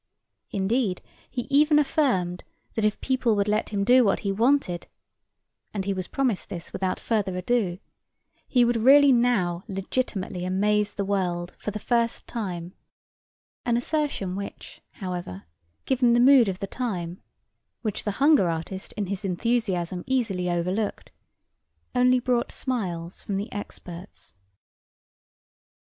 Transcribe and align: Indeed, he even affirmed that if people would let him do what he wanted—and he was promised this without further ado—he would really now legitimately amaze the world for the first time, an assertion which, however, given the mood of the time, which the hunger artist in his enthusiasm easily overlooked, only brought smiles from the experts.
Indeed, 0.49 0.99
he 1.29 1.43
even 1.51 1.77
affirmed 1.77 2.43
that 2.73 2.83
if 2.85 2.99
people 3.01 3.35
would 3.35 3.47
let 3.47 3.69
him 3.69 3.83
do 3.83 4.03
what 4.03 4.21
he 4.21 4.31
wanted—and 4.31 5.85
he 5.85 5.93
was 5.93 6.07
promised 6.07 6.49
this 6.49 6.73
without 6.73 6.99
further 6.99 7.37
ado—he 7.37 8.65
would 8.65 8.77
really 8.77 9.11
now 9.11 9.63
legitimately 9.67 10.43
amaze 10.43 10.95
the 10.95 11.05
world 11.05 11.53
for 11.59 11.69
the 11.69 11.77
first 11.77 12.25
time, 12.25 12.73
an 13.63 13.77
assertion 13.77 14.35
which, 14.35 14.81
however, 14.93 15.43
given 15.85 16.13
the 16.13 16.19
mood 16.19 16.47
of 16.47 16.57
the 16.57 16.65
time, 16.65 17.21
which 17.83 18.03
the 18.03 18.13
hunger 18.17 18.49
artist 18.49 18.93
in 18.93 19.05
his 19.05 19.23
enthusiasm 19.23 20.03
easily 20.07 20.49
overlooked, 20.49 21.11
only 21.93 22.17
brought 22.19 22.51
smiles 22.51 23.21
from 23.21 23.37
the 23.37 23.51
experts. 23.53 24.33